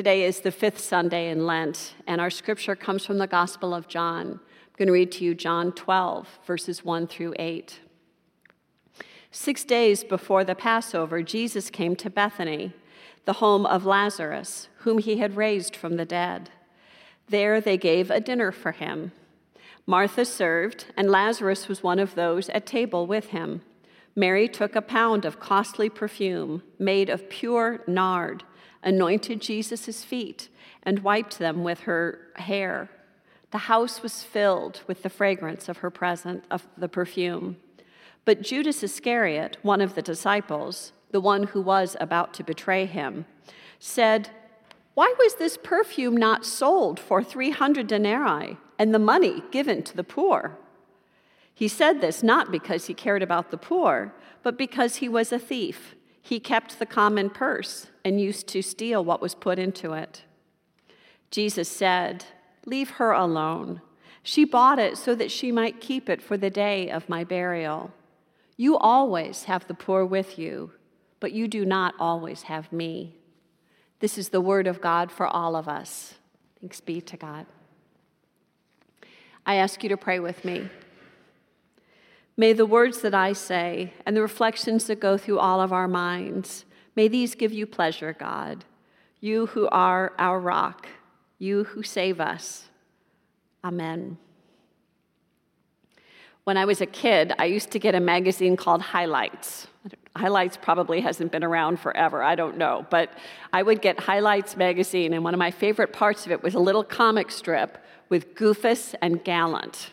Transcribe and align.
Today 0.00 0.24
is 0.24 0.40
the 0.40 0.50
fifth 0.50 0.80
Sunday 0.80 1.28
in 1.28 1.44
Lent, 1.44 1.92
and 2.06 2.22
our 2.22 2.30
scripture 2.30 2.74
comes 2.74 3.04
from 3.04 3.18
the 3.18 3.26
Gospel 3.26 3.74
of 3.74 3.86
John. 3.86 4.28
I'm 4.28 4.74
going 4.78 4.86
to 4.86 4.94
read 4.94 5.12
to 5.12 5.24
you 5.26 5.34
John 5.34 5.72
12, 5.72 6.38
verses 6.46 6.82
1 6.82 7.06
through 7.06 7.34
8. 7.38 7.80
Six 9.30 9.62
days 9.62 10.02
before 10.02 10.42
the 10.42 10.54
Passover, 10.54 11.22
Jesus 11.22 11.68
came 11.68 11.94
to 11.96 12.08
Bethany, 12.08 12.72
the 13.26 13.34
home 13.34 13.66
of 13.66 13.84
Lazarus, 13.84 14.68
whom 14.78 15.00
he 15.00 15.18
had 15.18 15.36
raised 15.36 15.76
from 15.76 15.98
the 15.98 16.06
dead. 16.06 16.48
There 17.28 17.60
they 17.60 17.76
gave 17.76 18.10
a 18.10 18.20
dinner 18.20 18.52
for 18.52 18.72
him. 18.72 19.12
Martha 19.84 20.24
served, 20.24 20.86
and 20.96 21.10
Lazarus 21.10 21.68
was 21.68 21.82
one 21.82 21.98
of 21.98 22.14
those 22.14 22.48
at 22.48 22.64
table 22.64 23.06
with 23.06 23.26
him. 23.26 23.60
Mary 24.16 24.48
took 24.48 24.74
a 24.74 24.80
pound 24.80 25.26
of 25.26 25.40
costly 25.40 25.90
perfume 25.90 26.62
made 26.78 27.10
of 27.10 27.28
pure 27.28 27.82
nard 27.86 28.44
anointed 28.82 29.40
Jesus' 29.40 30.04
feet, 30.04 30.48
and 30.82 31.00
wiped 31.00 31.38
them 31.38 31.62
with 31.62 31.80
her 31.80 32.18
hair. 32.36 32.88
The 33.50 33.58
house 33.58 34.02
was 34.02 34.22
filled 34.22 34.82
with 34.86 35.02
the 35.02 35.10
fragrance 35.10 35.68
of 35.68 35.78
her 35.78 35.90
present 35.90 36.44
of 36.50 36.66
the 36.76 36.88
perfume. 36.88 37.56
But 38.24 38.42
Judas 38.42 38.82
Iscariot, 38.82 39.56
one 39.62 39.80
of 39.80 39.94
the 39.94 40.02
disciples, 40.02 40.92
the 41.10 41.20
one 41.20 41.44
who 41.44 41.60
was 41.60 41.96
about 42.00 42.32
to 42.34 42.44
betray 42.44 42.86
him, 42.86 43.26
said, 43.78 44.30
Why 44.94 45.12
was 45.18 45.34
this 45.34 45.58
perfume 45.62 46.16
not 46.16 46.46
sold 46.46 47.00
for 47.00 47.22
300 47.22 47.86
denarii 47.86 48.58
and 48.78 48.94
the 48.94 48.98
money 48.98 49.42
given 49.50 49.82
to 49.82 49.96
the 49.96 50.04
poor? 50.04 50.56
He 51.52 51.68
said 51.68 52.00
this 52.00 52.22
not 52.22 52.50
because 52.50 52.86
he 52.86 52.94
cared 52.94 53.22
about 53.22 53.50
the 53.50 53.58
poor, 53.58 54.14
but 54.42 54.56
because 54.56 54.96
he 54.96 55.08
was 55.08 55.32
a 55.32 55.38
thief. 55.38 55.94
He 56.22 56.40
kept 56.40 56.78
the 56.78 56.86
common 56.86 57.30
purse 57.30 57.88
and 58.04 58.20
used 58.20 58.46
to 58.48 58.62
steal 58.62 59.04
what 59.04 59.20
was 59.20 59.34
put 59.34 59.58
into 59.58 59.92
it. 59.92 60.22
Jesus 61.30 61.68
said, 61.68 62.24
Leave 62.66 62.90
her 62.90 63.12
alone. 63.12 63.80
She 64.22 64.44
bought 64.44 64.78
it 64.78 64.98
so 64.98 65.14
that 65.14 65.30
she 65.30 65.50
might 65.50 65.80
keep 65.80 66.08
it 66.08 66.20
for 66.20 66.36
the 66.36 66.50
day 66.50 66.90
of 66.90 67.08
my 67.08 67.24
burial. 67.24 67.92
You 68.56 68.76
always 68.76 69.44
have 69.44 69.66
the 69.66 69.74
poor 69.74 70.04
with 70.04 70.38
you, 70.38 70.72
but 71.18 71.32
you 71.32 71.48
do 71.48 71.64
not 71.64 71.94
always 71.98 72.42
have 72.42 72.70
me. 72.72 73.16
This 74.00 74.18
is 74.18 74.28
the 74.28 74.40
word 74.40 74.66
of 74.66 74.80
God 74.80 75.10
for 75.10 75.26
all 75.26 75.56
of 75.56 75.68
us. 75.68 76.14
Thanks 76.60 76.80
be 76.80 77.00
to 77.00 77.16
God. 77.16 77.46
I 79.46 79.54
ask 79.54 79.82
you 79.82 79.88
to 79.88 79.96
pray 79.96 80.20
with 80.20 80.44
me. 80.44 80.68
May 82.40 82.54
the 82.54 82.64
words 82.64 83.02
that 83.02 83.12
I 83.12 83.34
say 83.34 83.92
and 84.06 84.16
the 84.16 84.22
reflections 84.22 84.86
that 84.86 84.98
go 84.98 85.18
through 85.18 85.38
all 85.38 85.60
of 85.60 85.74
our 85.74 85.86
minds, 85.86 86.64
may 86.96 87.06
these 87.06 87.34
give 87.34 87.52
you 87.52 87.66
pleasure, 87.66 88.16
God. 88.18 88.64
You 89.20 89.44
who 89.48 89.68
are 89.68 90.14
our 90.18 90.40
rock, 90.40 90.88
you 91.38 91.64
who 91.64 91.82
save 91.82 92.18
us. 92.18 92.70
Amen. 93.62 94.16
When 96.44 96.56
I 96.56 96.64
was 96.64 96.80
a 96.80 96.86
kid, 96.86 97.34
I 97.38 97.44
used 97.44 97.72
to 97.72 97.78
get 97.78 97.94
a 97.94 98.00
magazine 98.00 98.56
called 98.56 98.80
Highlights. 98.80 99.66
Highlights 100.16 100.56
probably 100.56 101.02
hasn't 101.02 101.32
been 101.32 101.44
around 101.44 101.78
forever, 101.78 102.22
I 102.22 102.36
don't 102.36 102.56
know. 102.56 102.86
But 102.88 103.10
I 103.52 103.62
would 103.62 103.82
get 103.82 104.00
Highlights 104.00 104.56
magazine, 104.56 105.12
and 105.12 105.22
one 105.24 105.34
of 105.34 105.38
my 105.38 105.50
favorite 105.50 105.92
parts 105.92 106.24
of 106.24 106.32
it 106.32 106.42
was 106.42 106.54
a 106.54 106.58
little 106.58 106.84
comic 106.84 107.30
strip 107.32 107.76
with 108.08 108.34
Goofus 108.34 108.94
and 109.02 109.22
Gallant. 109.22 109.90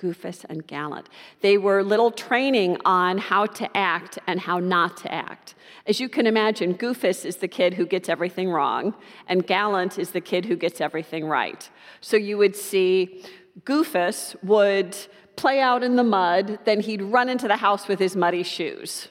Goofus 0.00 0.44
and 0.48 0.66
Gallant. 0.66 1.08
They 1.40 1.58
were 1.58 1.82
little 1.82 2.10
training 2.10 2.78
on 2.84 3.18
how 3.18 3.46
to 3.46 3.76
act 3.76 4.18
and 4.26 4.40
how 4.40 4.58
not 4.58 4.96
to 4.98 5.12
act. 5.12 5.54
As 5.86 6.00
you 6.00 6.08
can 6.08 6.26
imagine, 6.26 6.74
Goofus 6.74 7.24
is 7.24 7.36
the 7.36 7.48
kid 7.48 7.74
who 7.74 7.86
gets 7.86 8.08
everything 8.08 8.50
wrong, 8.50 8.94
and 9.26 9.46
Gallant 9.46 9.98
is 9.98 10.10
the 10.10 10.20
kid 10.20 10.46
who 10.46 10.56
gets 10.56 10.80
everything 10.80 11.26
right. 11.26 11.68
So 12.00 12.16
you 12.16 12.38
would 12.38 12.56
see 12.56 13.24
Goofus 13.64 14.36
would 14.42 14.96
play 15.36 15.60
out 15.60 15.82
in 15.82 15.96
the 15.96 16.04
mud, 16.04 16.58
then 16.64 16.80
he'd 16.80 17.02
run 17.02 17.28
into 17.28 17.48
the 17.48 17.56
house 17.56 17.88
with 17.88 17.98
his 17.98 18.16
muddy 18.16 18.42
shoes. 18.42 19.08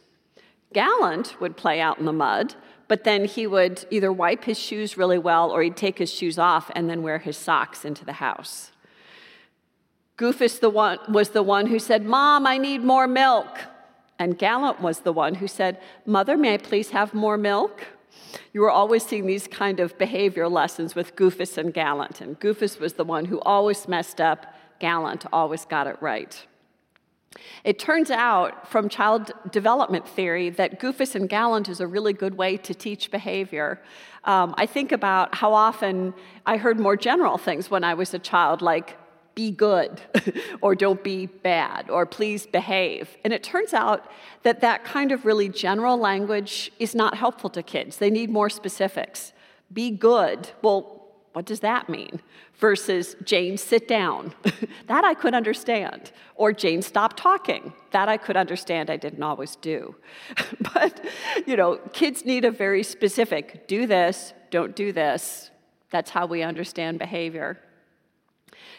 Gallant 0.73 1.39
would 1.41 1.57
play 1.57 1.81
out 1.81 1.99
in 1.99 2.05
the 2.05 2.13
mud, 2.13 2.55
but 2.87 3.03
then 3.03 3.25
he 3.25 3.47
would 3.47 3.85
either 3.89 4.11
wipe 4.11 4.43
his 4.43 4.57
shoes 4.57 4.97
really 4.97 5.17
well 5.17 5.51
or 5.51 5.61
he'd 5.61 5.77
take 5.77 5.97
his 5.97 6.11
shoes 6.11 6.37
off 6.37 6.71
and 6.75 6.89
then 6.89 7.01
wear 7.03 7.19
his 7.19 7.37
socks 7.37 7.85
into 7.85 8.05
the 8.05 8.13
house. 8.13 8.71
Goofus 10.19 10.59
the 10.59 10.69
one, 10.69 10.99
was 11.07 11.29
the 11.29 11.41
one 11.41 11.67
who 11.67 11.79
said, 11.79 12.03
Mom, 12.03 12.45
I 12.45 12.57
need 12.57 12.83
more 12.83 13.07
milk. 13.07 13.47
And 14.19 14.37
Gallant 14.37 14.81
was 14.81 14.99
the 14.99 15.13
one 15.13 15.35
who 15.35 15.47
said, 15.47 15.79
Mother, 16.05 16.35
may 16.35 16.55
I 16.55 16.57
please 16.57 16.89
have 16.89 17.13
more 17.13 17.37
milk? 17.37 17.87
You 18.51 18.59
were 18.59 18.69
always 18.69 19.05
seeing 19.05 19.25
these 19.25 19.47
kind 19.47 19.79
of 19.79 19.97
behavior 19.97 20.49
lessons 20.49 20.93
with 20.93 21.15
Goofus 21.15 21.57
and 21.57 21.73
Gallant. 21.73 22.19
And 22.19 22.37
Goofus 22.37 22.81
was 22.81 22.93
the 22.93 23.05
one 23.05 23.25
who 23.25 23.39
always 23.41 23.87
messed 23.87 24.19
up, 24.19 24.53
Gallant 24.79 25.25
always 25.31 25.63
got 25.63 25.87
it 25.87 25.95
right. 26.01 26.45
It 27.63 27.79
turns 27.79 28.11
out 28.11 28.69
from 28.69 28.89
child 28.89 29.31
development 29.51 30.05
theory 30.05 30.49
that 30.49 30.81
Goofus 30.81 31.15
and 31.15 31.29
Gallant 31.29 31.69
is 31.69 31.79
a 31.79 31.87
really 31.87 32.11
good 32.11 32.35
way 32.37 32.57
to 32.57 32.73
teach 32.73 33.09
behavior. 33.09 33.81
Um, 34.25 34.53
I 34.57 34.65
think 34.65 34.91
about 34.91 35.35
how 35.35 35.53
often 35.53 36.13
I 36.45 36.57
heard 36.57 36.77
more 36.77 36.97
general 36.97 37.37
things 37.37 37.71
when 37.71 37.85
I 37.85 37.93
was 37.93 38.13
a 38.13 38.19
child, 38.19 38.61
like 38.61 38.97
be 39.39 39.51
good 39.51 40.01
or 40.61 40.75
don't 40.75 41.01
be 41.01 41.25
bad 41.25 41.89
or 41.89 42.05
please 42.05 42.45
behave. 42.45 43.15
And 43.23 43.31
it 43.31 43.41
turns 43.41 43.73
out 43.73 44.11
that 44.43 44.59
that 44.59 44.83
kind 44.83 45.13
of 45.13 45.25
really 45.25 45.47
general 45.47 45.97
language 45.97 46.73
is 46.77 46.93
not 46.93 47.15
helpful 47.15 47.49
to 47.51 47.63
kids. 47.63 47.95
They 47.97 48.09
need 48.09 48.29
more 48.29 48.49
specifics. 48.49 49.31
Be 49.71 49.91
good. 49.91 50.49
Well, 50.61 50.81
what 51.31 51.45
does 51.45 51.61
that 51.61 51.87
mean? 51.87 52.19
Versus 52.55 53.15
Jane, 53.23 53.57
sit 53.57 53.87
down. 53.87 54.33
that 54.87 55.05
I 55.05 55.13
could 55.13 55.33
understand. 55.33 56.11
Or 56.35 56.51
Jane, 56.51 56.81
stop 56.81 57.15
talking. 57.15 57.71
That 57.91 58.09
I 58.09 58.17
could 58.17 58.35
understand. 58.35 58.89
I 58.89 58.97
didn't 58.97 59.23
always 59.23 59.55
do. 59.55 59.95
but, 60.73 60.99
you 61.45 61.55
know, 61.55 61.77
kids 61.93 62.25
need 62.25 62.43
a 62.43 62.51
very 62.51 62.83
specific 62.83 63.69
do 63.69 63.87
this, 63.87 64.33
don't 64.51 64.75
do 64.75 64.91
this. 64.91 65.51
That's 65.91 66.11
how 66.11 66.25
we 66.25 66.43
understand 66.43 66.99
behavior. 66.99 67.57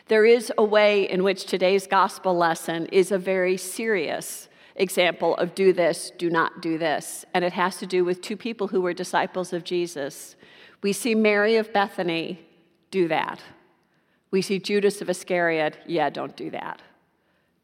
There 0.08 0.24
is 0.24 0.52
a 0.58 0.64
way 0.64 1.08
in 1.08 1.22
which 1.22 1.44
today's 1.44 1.86
gospel 1.86 2.36
lesson 2.36 2.86
is 2.86 3.12
a 3.12 3.18
very 3.18 3.56
serious 3.56 4.48
example 4.76 5.36
of 5.36 5.54
do 5.54 5.72
this, 5.72 6.10
do 6.18 6.30
not 6.30 6.62
do 6.62 6.78
this. 6.78 7.24
And 7.34 7.44
it 7.44 7.52
has 7.52 7.76
to 7.78 7.86
do 7.86 8.04
with 8.04 8.20
two 8.20 8.36
people 8.36 8.68
who 8.68 8.80
were 8.80 8.92
disciples 8.92 9.52
of 9.52 9.64
Jesus. 9.64 10.36
We 10.82 10.92
see 10.92 11.14
Mary 11.14 11.56
of 11.56 11.72
Bethany 11.72 12.46
do 12.91 13.08
that. 13.08 13.42
We 14.30 14.42
see 14.42 14.58
Judas 14.58 15.00
of 15.00 15.10
Iscariot, 15.10 15.78
yeah, 15.86 16.08
don't 16.08 16.36
do 16.36 16.50
that. 16.50 16.82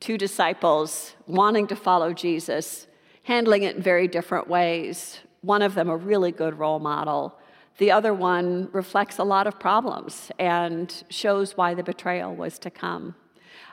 Two 0.01 0.19
disciples 0.19 1.15
wanting 1.27 1.67
to 1.69 1.77
follow 1.77 2.13
Jesus, 2.13 2.87
handling 3.23 3.63
it 3.63 3.77
in 3.77 3.83
very 3.83 4.09
different 4.09 4.49
ways. 4.49 5.21
One 5.41 5.63
of 5.63 5.75
them 5.75 5.89
a 5.89 5.97
really 5.97 6.33
good 6.33 6.59
role 6.59 6.81
model, 6.81 7.39
the 7.79 7.91
other 7.91 8.15
one 8.15 8.69
reflects 8.73 9.19
a 9.19 9.25
lot 9.25 9.47
of 9.47 9.59
problems 9.59 10.31
and 10.39 11.05
shows 11.11 11.57
why 11.57 11.75
the 11.75 11.83
betrayal 11.83 12.35
was 12.35 12.59
to 12.61 12.71
come. 12.71 13.15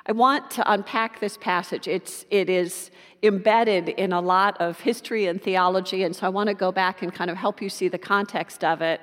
I 0.06 0.12
want 0.12 0.52
to 0.52 0.72
unpack 0.72 1.22
this 1.22 1.38
passage. 1.38 1.88
It's, 1.88 2.26
it 2.30 2.50
is 2.50 2.92
embedded 3.22 3.90
in 3.90 4.12
a 4.12 4.20
lot 4.20 4.60
of 4.60 4.82
history 4.82 5.28
and 5.28 5.42
theology, 5.42 6.04
and 6.04 6.14
so 6.14 6.28
I 6.28 6.30
want 6.30 6.48
to 6.48 6.54
go 6.54 6.74
back 6.74 7.02
and 7.02 7.14
kind 7.14 7.32
of 7.32 7.38
help 7.38 7.62
you 7.62 7.70
see 7.70 7.88
the 7.88 7.98
context 7.98 8.66
of 8.66 8.82
it, 8.82 9.00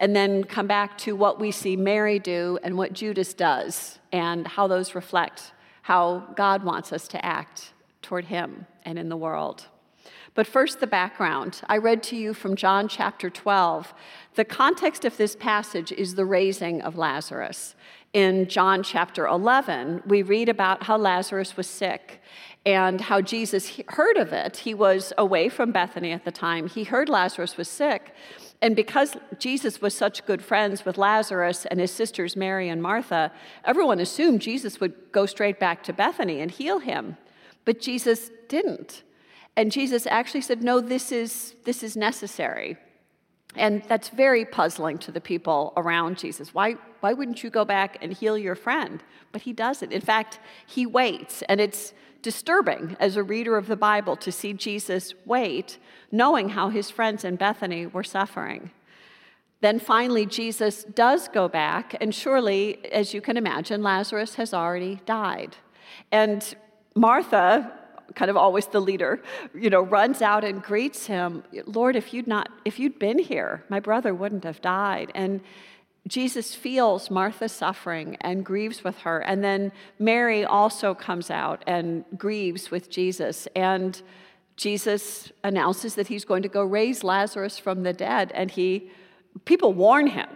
and 0.00 0.16
then 0.16 0.42
come 0.42 0.66
back 0.66 0.98
to 0.98 1.14
what 1.14 1.38
we 1.38 1.52
see 1.52 1.76
Mary 1.76 2.18
do 2.18 2.58
and 2.64 2.76
what 2.76 2.92
Judas 2.92 3.34
does, 3.34 4.00
and 4.10 4.48
how 4.48 4.66
those 4.66 4.96
reflect 4.96 5.52
how 5.82 6.24
God 6.36 6.64
wants 6.64 6.92
us 6.92 7.06
to 7.08 7.24
act 7.24 7.72
toward 8.02 8.24
Him 8.24 8.66
and 8.84 8.98
in 8.98 9.08
the 9.08 9.16
world. 9.16 9.66
But 10.34 10.46
first, 10.46 10.80
the 10.80 10.86
background. 10.86 11.60
I 11.68 11.76
read 11.76 12.02
to 12.04 12.16
you 12.16 12.32
from 12.32 12.56
John 12.56 12.88
chapter 12.88 13.28
12. 13.28 13.92
The 14.34 14.46
context 14.46 15.04
of 15.04 15.18
this 15.18 15.36
passage 15.36 15.92
is 15.92 16.14
the 16.14 16.24
raising 16.24 16.80
of 16.80 16.96
Lazarus. 16.96 17.74
In 18.14 18.48
John 18.48 18.82
chapter 18.82 19.26
11, 19.26 20.02
we 20.06 20.22
read 20.22 20.48
about 20.48 20.84
how 20.84 20.96
Lazarus 20.96 21.56
was 21.56 21.66
sick 21.66 22.22
and 22.64 23.00
how 23.00 23.20
Jesus 23.20 23.80
heard 23.88 24.16
of 24.16 24.32
it. 24.32 24.58
He 24.58 24.72
was 24.72 25.12
away 25.18 25.50
from 25.50 25.70
Bethany 25.70 26.12
at 26.12 26.24
the 26.24 26.32
time. 26.32 26.68
He 26.68 26.84
heard 26.84 27.08
Lazarus 27.10 27.58
was 27.58 27.68
sick. 27.68 28.14
And 28.62 28.76
because 28.76 29.16
Jesus 29.38 29.82
was 29.82 29.94
such 29.94 30.24
good 30.24 30.42
friends 30.42 30.84
with 30.84 30.96
Lazarus 30.96 31.66
and 31.66 31.80
his 31.80 31.90
sisters 31.90 32.36
Mary 32.36 32.68
and 32.68 32.82
Martha, 32.82 33.32
everyone 33.64 33.98
assumed 33.98 34.40
Jesus 34.40 34.80
would 34.80 34.94
go 35.10 35.26
straight 35.26 35.58
back 35.58 35.82
to 35.84 35.92
Bethany 35.92 36.40
and 36.40 36.50
heal 36.50 36.78
him. 36.78 37.16
But 37.64 37.80
Jesus 37.80 38.30
didn't. 38.48 39.02
And 39.56 39.70
Jesus 39.70 40.06
actually 40.06 40.40
said, 40.40 40.62
No, 40.62 40.80
this 40.80 41.12
is, 41.12 41.54
this 41.64 41.82
is 41.82 41.96
necessary. 41.96 42.76
And 43.54 43.82
that's 43.86 44.08
very 44.08 44.44
puzzling 44.46 44.98
to 44.98 45.12
the 45.12 45.20
people 45.20 45.74
around 45.76 46.16
Jesus. 46.16 46.54
Why, 46.54 46.76
why 47.00 47.12
wouldn't 47.12 47.44
you 47.44 47.50
go 47.50 47.64
back 47.64 47.98
and 48.00 48.12
heal 48.12 48.38
your 48.38 48.54
friend? 48.54 49.02
But 49.30 49.42
he 49.42 49.52
doesn't. 49.52 49.92
In 49.92 50.00
fact, 50.00 50.40
he 50.66 50.86
waits. 50.86 51.42
And 51.42 51.60
it's 51.60 51.92
disturbing 52.22 52.96
as 52.98 53.16
a 53.16 53.22
reader 53.22 53.58
of 53.58 53.66
the 53.66 53.76
Bible 53.76 54.16
to 54.16 54.32
see 54.32 54.54
Jesus 54.54 55.12
wait, 55.26 55.78
knowing 56.10 56.50
how 56.50 56.70
his 56.70 56.90
friends 56.90 57.24
in 57.24 57.36
Bethany 57.36 57.86
were 57.86 58.04
suffering. 58.04 58.70
Then 59.60 59.78
finally, 59.78 60.26
Jesus 60.26 60.84
does 60.84 61.28
go 61.28 61.46
back, 61.46 61.96
and 62.00 62.14
surely, 62.14 62.84
as 62.90 63.14
you 63.14 63.20
can 63.20 63.36
imagine, 63.36 63.82
Lazarus 63.82 64.34
has 64.36 64.54
already 64.54 65.00
died. 65.06 65.56
And 66.10 66.54
Martha, 66.96 67.72
kind 68.14 68.30
of 68.30 68.36
always 68.36 68.66
the 68.66 68.80
leader, 68.80 69.22
you 69.54 69.70
know, 69.70 69.82
runs 69.82 70.22
out 70.22 70.44
and 70.44 70.62
greets 70.62 71.06
him, 71.06 71.44
Lord, 71.66 71.96
if 71.96 72.12
you'd 72.12 72.26
not, 72.26 72.50
if 72.64 72.78
you'd 72.78 72.98
been 72.98 73.18
here, 73.18 73.64
my 73.68 73.80
brother 73.80 74.14
wouldn't 74.14 74.44
have 74.44 74.60
died. 74.60 75.10
And 75.14 75.40
Jesus 76.08 76.54
feels 76.54 77.10
Martha's 77.10 77.52
suffering 77.52 78.16
and 78.20 78.44
grieves 78.44 78.82
with 78.82 78.98
her. 78.98 79.20
And 79.20 79.44
then 79.44 79.72
Mary 79.98 80.44
also 80.44 80.94
comes 80.94 81.30
out 81.30 81.62
and 81.66 82.04
grieves 82.16 82.70
with 82.70 82.90
Jesus. 82.90 83.46
And 83.54 84.00
Jesus 84.56 85.32
announces 85.44 85.94
that 85.94 86.08
he's 86.08 86.24
going 86.24 86.42
to 86.42 86.48
go 86.48 86.62
raise 86.62 87.04
Lazarus 87.04 87.58
from 87.58 87.84
the 87.84 87.92
dead. 87.92 88.32
And 88.34 88.50
he 88.50 88.90
people 89.44 89.72
warn 89.72 90.08
him 90.08 90.28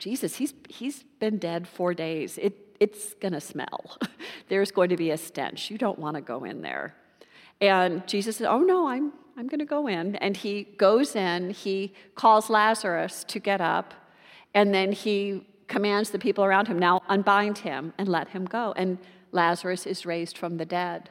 Jesus, 0.00 0.36
he's, 0.36 0.54
he's 0.68 1.04
been 1.20 1.36
dead 1.38 1.68
four 1.68 1.92
days. 1.92 2.38
It, 2.38 2.56
it's 2.80 3.12
going 3.14 3.34
to 3.34 3.40
smell. 3.40 3.98
There's 4.48 4.72
going 4.72 4.88
to 4.88 4.96
be 4.96 5.10
a 5.10 5.18
stench. 5.18 5.70
You 5.70 5.76
don't 5.76 5.98
want 5.98 6.16
to 6.16 6.22
go 6.22 6.44
in 6.44 6.62
there. 6.62 6.94
And 7.60 8.06
Jesus 8.06 8.36
said, 8.36 8.48
Oh, 8.48 8.60
no, 8.60 8.88
I'm, 8.88 9.12
I'm 9.36 9.46
going 9.46 9.60
to 9.60 9.66
go 9.66 9.86
in. 9.86 10.16
And 10.16 10.36
he 10.36 10.64
goes 10.64 11.14
in, 11.14 11.50
he 11.50 11.92
calls 12.14 12.50
Lazarus 12.50 13.24
to 13.24 13.38
get 13.38 13.60
up, 13.60 13.94
and 14.54 14.74
then 14.74 14.92
he 14.92 15.46
commands 15.68 16.10
the 16.10 16.18
people 16.18 16.44
around 16.44 16.68
him, 16.68 16.78
Now 16.78 17.02
unbind 17.08 17.58
him 17.58 17.92
and 17.98 18.08
let 18.08 18.28
him 18.28 18.44
go. 18.44 18.72
And 18.76 18.98
Lazarus 19.32 19.86
is 19.86 20.06
raised 20.06 20.36
from 20.36 20.56
the 20.56 20.64
dead. 20.64 21.10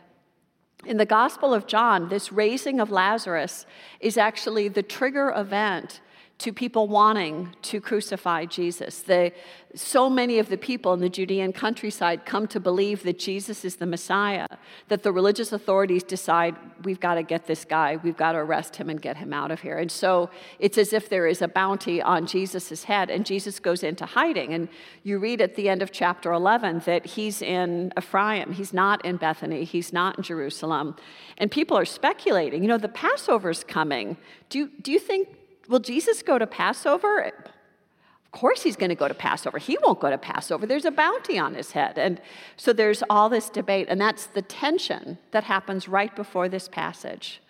In 0.86 0.98
the 0.98 1.06
Gospel 1.06 1.54
of 1.54 1.68
John, 1.68 2.10
this 2.10 2.32
raising 2.32 2.80
of 2.80 2.90
Lazarus 2.90 3.66
is 4.00 4.18
actually 4.18 4.70
the 4.70 4.84
trigger 4.84 5.34
event 5.36 6.00
to 6.40 6.54
people 6.54 6.88
wanting 6.88 7.54
to 7.62 7.82
crucify 7.82 8.46
Jesus. 8.46 9.02
The, 9.02 9.34
so 9.76 10.10
many 10.10 10.40
of 10.40 10.48
the 10.48 10.58
people 10.58 10.94
in 10.94 11.02
the 11.02 11.10
Judean 11.10 11.52
countryside 11.52 12.26
come 12.26 12.48
to 12.48 12.62
believe 12.62 13.04
that 13.04 13.20
Jesus 13.20 13.66
is 13.66 13.76
the 13.76 13.86
Messiah, 13.86 14.48
that 14.88 15.04
the 15.04 15.12
religious 15.12 15.52
authorities 15.52 16.02
decide 16.02 16.56
we've 16.86 17.02
got 17.02 17.16
to 17.16 17.24
get 17.24 17.46
this 17.46 17.66
guy, 17.66 17.98
we've 17.98 18.16
got 18.16 18.32
to 18.32 18.38
arrest 18.38 18.78
him 18.78 18.90
and 18.90 19.02
get 19.02 19.18
him 19.18 19.34
out 19.34 19.52
of 19.52 19.60
here. 19.60 19.78
And 19.78 19.92
so 19.92 20.30
it's 20.60 20.78
as 20.78 20.94
if 20.94 21.10
there 21.10 21.28
is 21.28 21.42
a 21.42 21.48
bounty 21.50 22.02
on 22.02 22.26
Jesus' 22.26 22.86
head, 22.86 23.10
and 23.10 23.26
Jesus 23.26 23.60
goes 23.60 23.84
into 23.84 24.06
hiding. 24.06 24.54
And 24.54 24.70
you 25.04 25.20
read 25.20 25.42
at 25.42 25.56
the 25.56 25.68
end 25.68 25.82
of 25.82 25.92
chapter 25.92 26.32
11 26.32 26.84
that 26.86 27.06
he's 27.06 27.42
in 27.42 27.92
Ephraim, 27.98 28.54
he's 28.54 28.74
not 28.74 29.04
in 29.04 29.18
Bethany, 29.18 29.66
he's 29.66 29.92
not 29.92 30.18
in 30.18 30.24
Jerusalem. 30.24 30.96
And 31.38 31.52
people 31.52 31.78
are 31.78 31.86
speculating, 31.86 32.64
you 32.64 32.70
know, 32.70 32.78
the 32.78 32.88
Passover's 32.88 33.66
coming. 33.66 34.16
Do 34.48 34.70
do 34.82 34.92
you 34.94 35.00
think 35.00 35.28
Will 35.70 35.80
Jesus 35.80 36.24
go 36.24 36.38
to 36.38 36.48
Passover? 36.48 37.20
Of 37.22 38.32
course, 38.32 38.64
he's 38.64 38.76
going 38.76 38.90
to 38.90 38.96
go 38.96 39.08
to 39.08 39.14
Passover. 39.14 39.60
He 39.60 39.78
won't 39.84 40.00
go 40.00 40.10
to 40.10 40.18
Passover. 40.18 40.66
There's 40.66 40.86
a 40.86 40.92
bounty 40.92 41.40
on 41.40 41.54
his 41.54 41.72
head. 41.72 41.98
And 41.98 42.20
so 42.58 42.74
there's 42.74 43.04
all 43.10 43.30
this 43.30 43.50
debate, 43.50 43.88
and 43.90 44.02
that's 44.02 44.26
the 44.26 44.42
tension 44.42 45.20
that 45.32 45.46
happens 45.46 45.88
right 45.88 46.16
before 46.16 46.50
this 46.50 46.68
passage. 46.68 47.42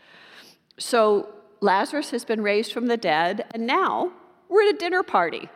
So 0.77 1.29
Lazarus 1.61 2.11
has 2.11 2.25
been 2.25 2.41
raised 2.41 2.71
from 2.71 2.87
the 2.87 2.97
dead, 2.97 3.45
and 3.51 3.65
now 3.65 4.11
we're 4.47 4.67
at 4.67 4.75
a 4.75 4.77
dinner 4.77 5.03
party. 5.03 5.49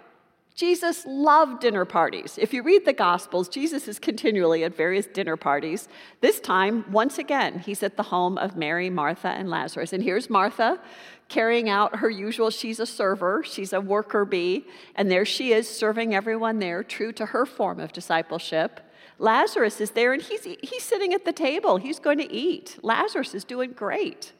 Jesus 0.56 1.04
loved 1.08 1.62
dinner 1.62 1.84
parties. 1.84 2.38
If 2.38 2.54
you 2.54 2.62
read 2.62 2.86
the 2.86 2.94
Gospels, 2.94 3.50
Jesus 3.50 3.88
is 3.88 3.98
continually 3.98 4.64
at 4.64 4.76
various 4.76 5.08
dinner 5.08 5.36
parties. 5.36 5.88
This 6.22 6.40
time, 6.40 6.86
once 6.92 7.18
again, 7.18 7.60
he's 7.60 7.82
at 7.82 7.98
the 7.98 8.04
home 8.04 8.38
of 8.38 8.56
Mary, 8.56 8.90
Martha, 8.92 9.30
and 9.30 9.50
Lazarus. 9.50 9.94
And 9.94 10.04
here's 10.04 10.30
Martha 10.30 10.80
carrying 11.28 11.70
out 11.70 11.96
her 11.96 12.10
usual, 12.10 12.52
she's 12.52 12.80
a 12.80 12.86
server, 12.86 13.44
she's 13.44 13.74
a 13.74 13.82
worker 13.82 14.26
bee, 14.26 14.68
and 14.96 15.10
there 15.10 15.26
she 15.26 15.54
is 15.54 15.68
serving 15.68 16.14
everyone 16.14 16.60
there, 16.60 16.84
true 16.84 17.12
to 17.12 17.26
her 17.28 17.46
form 17.48 17.80
of 17.80 17.92
discipleship. 17.92 18.80
Lazarus 19.18 19.82
is 19.82 19.92
there 19.92 20.14
and 20.14 20.22
he's, 20.22 20.44
he's 20.44 20.84
sitting 20.84 21.14
at 21.14 21.26
the 21.26 21.34
table, 21.34 21.78
he's 21.78 21.98
going 21.98 22.20
to 22.20 22.32
eat. 22.32 22.78
Lazarus 22.84 23.34
is 23.34 23.44
doing 23.44 23.72
great. 23.72 24.34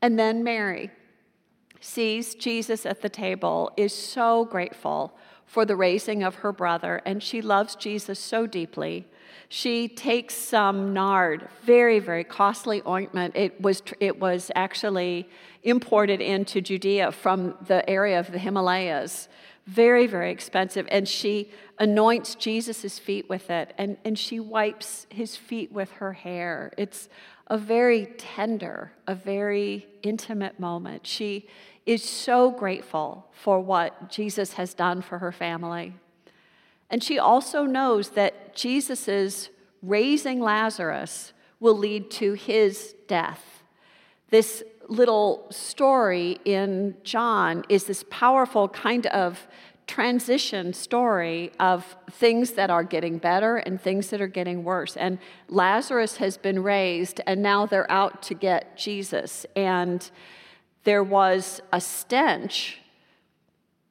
And 0.00 0.18
then 0.18 0.42
Mary 0.42 0.90
sees 1.80 2.34
Jesus 2.34 2.86
at 2.86 3.02
the 3.02 3.10
table, 3.10 3.70
is 3.76 3.92
so 3.92 4.46
grateful 4.46 5.14
for 5.46 5.64
the 5.64 5.76
raising 5.76 6.22
of 6.22 6.36
her 6.36 6.52
brother, 6.52 7.00
and 7.04 7.22
she 7.22 7.40
loves 7.40 7.76
Jesus 7.76 8.18
so 8.18 8.46
deeply. 8.46 9.06
She 9.48 9.88
takes 9.88 10.34
some 10.34 10.92
nard, 10.92 11.48
very, 11.62 11.98
very 11.98 12.24
costly 12.24 12.82
ointment. 12.86 13.36
It 13.36 13.60
was, 13.60 13.82
it 14.00 14.18
was 14.18 14.50
actually 14.54 15.28
imported 15.62 16.20
into 16.20 16.60
Judea 16.60 17.12
from 17.12 17.54
the 17.66 17.88
area 17.88 18.18
of 18.18 18.32
the 18.32 18.38
Himalayas. 18.38 19.28
Very, 19.66 20.06
very 20.06 20.30
expensive. 20.30 20.86
And 20.90 21.08
she 21.08 21.50
anoints 21.78 22.34
Jesus' 22.34 22.98
feet 22.98 23.28
with 23.28 23.50
it, 23.50 23.74
and, 23.78 23.96
and 24.04 24.18
she 24.18 24.40
wipes 24.40 25.06
his 25.08 25.36
feet 25.36 25.72
with 25.72 25.90
her 25.92 26.12
hair. 26.12 26.72
It's 26.76 27.08
a 27.46 27.58
very 27.58 28.06
tender, 28.18 28.92
a 29.06 29.14
very 29.14 29.86
intimate 30.02 30.58
moment. 30.58 31.06
She 31.06 31.48
is 31.86 32.02
so 32.02 32.50
grateful 32.50 33.26
for 33.32 33.60
what 33.60 34.10
Jesus 34.10 34.54
has 34.54 34.74
done 34.74 35.02
for 35.02 35.18
her 35.18 35.32
family. 35.32 35.94
And 36.90 37.02
she 37.02 37.18
also 37.18 37.64
knows 37.64 38.10
that 38.10 38.54
Jesus' 38.54 39.50
raising 39.82 40.40
Lazarus 40.40 41.32
will 41.60 41.76
lead 41.76 42.10
to 42.10 42.34
his 42.34 42.94
death. 43.06 43.62
This 44.30 44.62
little 44.88 45.46
story 45.50 46.38
in 46.44 46.96
John 47.04 47.64
is 47.68 47.84
this 47.84 48.04
powerful 48.10 48.68
kind 48.68 49.06
of 49.06 49.46
transition 49.86 50.72
story 50.72 51.52
of 51.60 51.96
things 52.10 52.52
that 52.52 52.70
are 52.70 52.84
getting 52.84 53.18
better 53.18 53.58
and 53.58 53.80
things 53.80 54.08
that 54.08 54.20
are 54.20 54.26
getting 54.26 54.64
worse. 54.64 54.96
And 54.96 55.18
Lazarus 55.48 56.16
has 56.16 56.36
been 56.38 56.62
raised, 56.62 57.20
and 57.26 57.42
now 57.42 57.66
they're 57.66 57.90
out 57.90 58.22
to 58.24 58.34
get 58.34 58.76
Jesus. 58.76 59.44
And 59.54 60.10
there 60.84 61.02
was 61.02 61.60
a 61.72 61.80
stench 61.80 62.80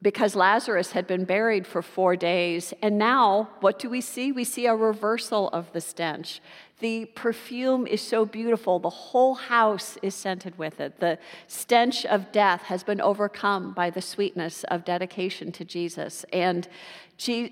because 0.04 0.36
Lazarus 0.36 0.92
had 0.92 1.06
been 1.06 1.24
buried 1.24 1.66
for 1.66 1.80
four 1.80 2.14
days. 2.14 2.74
And 2.82 2.98
now, 2.98 3.48
what 3.60 3.78
do 3.78 3.88
we 3.88 4.02
see? 4.02 4.32
We 4.32 4.44
see 4.44 4.66
a 4.66 4.74
reversal 4.74 5.48
of 5.48 5.72
the 5.72 5.80
stench. 5.80 6.42
The 6.80 7.06
perfume 7.06 7.86
is 7.86 8.02
so 8.02 8.26
beautiful, 8.26 8.78
the 8.78 8.90
whole 8.90 9.34
house 9.34 9.96
is 10.02 10.14
scented 10.14 10.58
with 10.58 10.78
it. 10.78 11.00
The 11.00 11.18
stench 11.46 12.04
of 12.04 12.32
death 12.32 12.62
has 12.64 12.82
been 12.82 13.00
overcome 13.00 13.72
by 13.72 13.88
the 13.88 14.02
sweetness 14.02 14.64
of 14.64 14.84
dedication 14.84 15.52
to 15.52 15.64
Jesus. 15.64 16.26
And, 16.32 16.68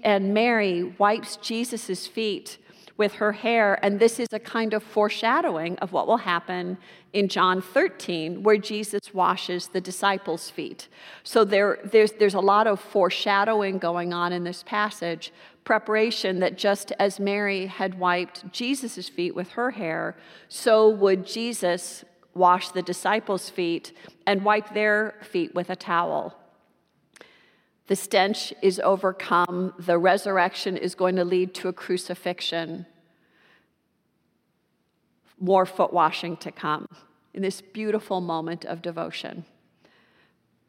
and 0.04 0.34
Mary 0.34 0.94
wipes 0.98 1.36
Jesus' 1.36 2.06
feet 2.06 2.58
with 2.96 3.14
her 3.14 3.32
hair. 3.32 3.78
And 3.84 3.98
this 3.98 4.20
is 4.20 4.28
a 4.32 4.38
kind 4.38 4.74
of 4.74 4.82
foreshadowing 4.82 5.78
of 5.78 5.92
what 5.92 6.06
will 6.06 6.18
happen 6.18 6.78
in 7.12 7.28
John 7.28 7.60
13, 7.60 8.42
where 8.42 8.56
Jesus 8.56 9.12
washes 9.12 9.68
the 9.68 9.80
disciples' 9.80 10.50
feet. 10.50 10.88
So 11.24 11.44
there, 11.44 11.78
there's, 11.84 12.12
there's 12.12 12.34
a 12.34 12.40
lot 12.40 12.66
of 12.66 12.80
foreshadowing 12.80 13.78
going 13.78 14.12
on 14.12 14.32
in 14.32 14.44
this 14.44 14.62
passage, 14.62 15.32
preparation 15.64 16.40
that 16.40 16.58
just 16.58 16.92
as 16.98 17.20
Mary 17.20 17.66
had 17.66 17.98
wiped 17.98 18.50
Jesus' 18.52 19.08
feet 19.08 19.34
with 19.34 19.50
her 19.50 19.72
hair, 19.72 20.16
so 20.48 20.88
would 20.88 21.26
Jesus 21.26 22.04
wash 22.34 22.70
the 22.70 22.82
disciples' 22.82 23.50
feet 23.50 23.92
and 24.26 24.44
wipe 24.44 24.72
their 24.74 25.14
feet 25.22 25.54
with 25.54 25.70
a 25.70 25.76
towel. 25.76 26.34
The 27.92 27.96
stench 27.96 28.54
is 28.62 28.80
overcome. 28.82 29.74
The 29.78 29.98
resurrection 29.98 30.78
is 30.78 30.94
going 30.94 31.16
to 31.16 31.26
lead 31.26 31.52
to 31.56 31.68
a 31.68 31.74
crucifixion. 31.74 32.86
More 35.38 35.66
foot 35.66 35.92
washing 35.92 36.38
to 36.38 36.50
come 36.50 36.88
in 37.34 37.42
this 37.42 37.60
beautiful 37.60 38.22
moment 38.22 38.64
of 38.64 38.80
devotion. 38.80 39.44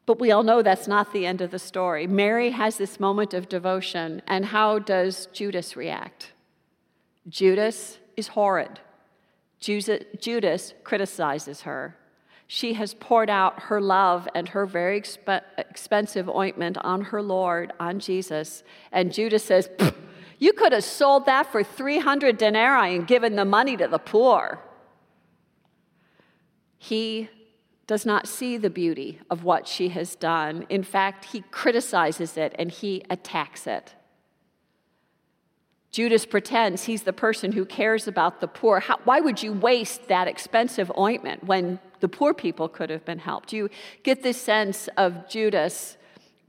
But 0.04 0.20
we 0.20 0.32
all 0.32 0.42
know 0.42 0.60
that's 0.60 0.86
not 0.86 1.14
the 1.14 1.24
end 1.24 1.40
of 1.40 1.50
the 1.50 1.58
story. 1.58 2.06
Mary 2.06 2.50
has 2.50 2.76
this 2.76 3.00
moment 3.00 3.32
of 3.32 3.48
devotion, 3.48 4.20
and 4.26 4.44
how 4.44 4.78
does 4.78 5.24
Judas 5.32 5.78
react? 5.78 6.32
Judas 7.26 8.00
is 8.18 8.28
horrid. 8.28 8.80
Judas 9.58 10.74
criticizes 10.84 11.62
her. 11.62 11.96
She 12.46 12.74
has 12.74 12.94
poured 12.94 13.30
out 13.30 13.64
her 13.64 13.80
love 13.80 14.28
and 14.34 14.48
her 14.50 14.66
very 14.66 15.00
exp- 15.00 15.42
expensive 15.56 16.28
ointment 16.28 16.76
on 16.78 17.02
her 17.02 17.22
Lord, 17.22 17.72
on 17.80 17.98
Jesus. 17.98 18.62
And 18.92 19.12
Judas 19.12 19.44
says, 19.44 19.70
You 20.38 20.52
could 20.52 20.72
have 20.72 20.84
sold 20.84 21.26
that 21.26 21.50
for 21.50 21.64
300 21.64 22.36
denarii 22.36 22.96
and 22.96 23.06
given 23.06 23.36
the 23.36 23.44
money 23.44 23.76
to 23.76 23.88
the 23.88 23.98
poor. 23.98 24.60
He 26.76 27.30
does 27.86 28.04
not 28.04 28.26
see 28.28 28.56
the 28.56 28.70
beauty 28.70 29.20
of 29.30 29.44
what 29.44 29.66
she 29.66 29.88
has 29.90 30.14
done. 30.14 30.66
In 30.68 30.82
fact, 30.82 31.26
he 31.26 31.42
criticizes 31.50 32.36
it 32.36 32.54
and 32.58 32.70
he 32.70 33.02
attacks 33.08 33.66
it. 33.66 33.94
Judas 35.94 36.26
pretends 36.26 36.82
he's 36.82 37.04
the 37.04 37.12
person 37.12 37.52
who 37.52 37.64
cares 37.64 38.08
about 38.08 38.40
the 38.40 38.48
poor. 38.48 38.80
How, 38.80 38.98
why 39.04 39.20
would 39.20 39.44
you 39.44 39.52
waste 39.52 40.08
that 40.08 40.26
expensive 40.26 40.90
ointment 40.98 41.44
when 41.44 41.78
the 42.00 42.08
poor 42.08 42.34
people 42.34 42.68
could 42.68 42.90
have 42.90 43.04
been 43.04 43.20
helped? 43.20 43.52
You 43.52 43.70
get 44.02 44.20
this 44.20 44.36
sense 44.36 44.88
of 44.96 45.28
Judas 45.28 45.96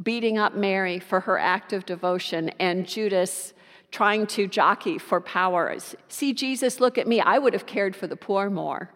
beating 0.01 0.39
up 0.39 0.55
Mary 0.55 0.97
for 0.97 1.19
her 1.19 1.37
act 1.37 1.73
of 1.73 1.85
devotion, 1.85 2.49
and 2.59 2.87
Judas 2.87 3.53
trying 3.91 4.25
to 4.25 4.47
jockey 4.47 4.97
for 4.97 5.21
power. 5.21 5.77
See, 6.09 6.33
Jesus, 6.33 6.79
look 6.79 6.97
at 6.97 7.07
me. 7.07 7.21
I 7.21 7.37
would 7.37 7.53
have 7.53 7.67
cared 7.67 7.95
for 7.95 8.07
the 8.07 8.15
poor 8.15 8.49
more. 8.49 8.89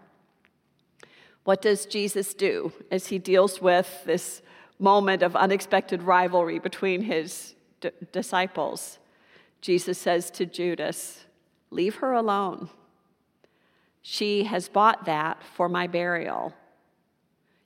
What 1.43 1.61
does 1.61 1.85
Jesus 1.85 2.33
do 2.33 2.73
as 2.89 3.05
he 3.05 3.19
deals 3.19 3.61
with 3.61 4.03
this 4.03 4.41
moment 4.79 5.21
of 5.21 5.35
unexpected 5.35 6.01
rivalry 6.01 6.57
between 6.57 7.03
his 7.03 7.53
d- 7.81 7.91
disciples? 8.11 8.97
Jesus 9.61 9.97
says 9.97 10.31
to 10.31 10.45
Judas, 10.45 11.25
Leave 11.71 11.95
her 11.95 12.13
alone. 12.13 12.69
She 14.01 14.45
has 14.45 14.69
bought 14.69 15.05
that 15.05 15.43
for 15.55 15.69
my 15.69 15.87
burial. 15.87 16.53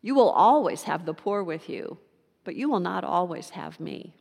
You 0.01 0.15
will 0.15 0.29
always 0.29 0.83
have 0.83 1.05
the 1.05 1.13
poor 1.13 1.43
with 1.43 1.69
you, 1.69 1.97
but 2.43 2.55
you 2.55 2.69
will 2.69 2.81
not 2.81 3.03
always 3.03 3.51
have 3.51 3.79
me. 3.79 4.13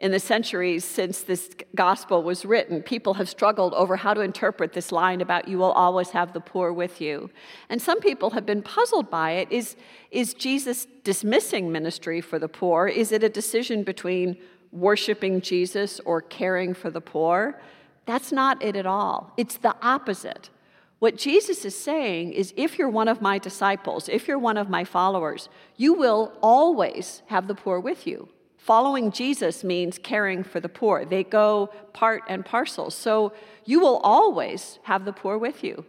In 0.00 0.10
the 0.10 0.20
centuries 0.20 0.84
since 0.84 1.22
this 1.22 1.50
gospel 1.74 2.22
was 2.22 2.44
written, 2.44 2.82
people 2.82 3.14
have 3.14 3.28
struggled 3.28 3.72
over 3.74 3.96
how 3.96 4.12
to 4.12 4.20
interpret 4.20 4.72
this 4.72 4.92
line 4.92 5.20
about 5.20 5.48
you 5.48 5.56
will 5.56 5.72
always 5.72 6.10
have 6.10 6.32
the 6.32 6.40
poor 6.40 6.72
with 6.72 7.00
you. 7.00 7.30
And 7.68 7.80
some 7.80 8.00
people 8.00 8.30
have 8.30 8.44
been 8.44 8.60
puzzled 8.60 9.08
by 9.08 9.32
it. 9.32 9.50
Is, 9.50 9.76
is 10.10 10.34
Jesus 10.34 10.86
dismissing 11.04 11.72
ministry 11.72 12.20
for 12.20 12.38
the 12.38 12.48
poor? 12.48 12.86
Is 12.86 13.12
it 13.12 13.22
a 13.22 13.28
decision 13.28 13.82
between 13.82 14.36
worshiping 14.74 15.40
Jesus 15.40 16.00
or 16.00 16.20
caring 16.20 16.74
for 16.74 16.90
the 16.90 17.00
poor? 17.00 17.60
That's 18.06 18.32
not 18.32 18.62
it 18.62 18.76
at 18.76 18.86
all. 18.86 19.32
It's 19.36 19.56
the 19.56 19.74
opposite. 19.80 20.50
What 20.98 21.16
Jesus 21.16 21.64
is 21.64 21.78
saying 21.78 22.32
is 22.32 22.52
if 22.56 22.78
you're 22.78 22.88
one 22.88 23.08
of 23.08 23.20
my 23.20 23.38
disciples, 23.38 24.08
if 24.08 24.26
you're 24.26 24.38
one 24.38 24.56
of 24.56 24.68
my 24.68 24.84
followers, 24.84 25.48
you 25.76 25.92
will 25.92 26.32
always 26.42 27.22
have 27.26 27.46
the 27.46 27.54
poor 27.54 27.78
with 27.80 28.06
you. 28.06 28.28
Following 28.56 29.10
Jesus 29.10 29.62
means 29.62 29.98
caring 29.98 30.42
for 30.42 30.60
the 30.60 30.68
poor. 30.70 31.04
They 31.04 31.22
go 31.22 31.70
part 31.92 32.22
and 32.28 32.44
parcel. 32.44 32.90
So 32.90 33.34
you 33.66 33.80
will 33.80 33.98
always 33.98 34.78
have 34.84 35.04
the 35.04 35.12
poor 35.12 35.36
with 35.36 35.62
you. 35.62 35.84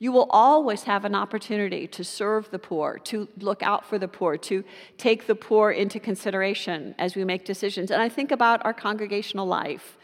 You 0.00 0.10
will 0.10 0.26
always 0.30 0.82
have 0.84 1.04
an 1.04 1.14
opportunity 1.14 1.86
to 1.86 2.02
serve 2.02 2.50
the 2.50 2.58
poor, 2.58 2.98
to 3.04 3.28
look 3.38 3.62
out 3.62 3.84
for 3.84 3.98
the 3.98 4.08
poor, 4.08 4.36
to 4.38 4.64
take 4.98 5.28
the 5.28 5.36
poor 5.36 5.70
into 5.70 6.00
consideration 6.00 6.96
as 6.98 7.14
we 7.14 7.22
make 7.22 7.44
decisions. 7.44 7.92
And 7.92 8.02
I 8.02 8.08
think 8.08 8.32
about 8.32 8.64
our 8.64 8.74
congregational 8.74 9.46
life 9.46 9.96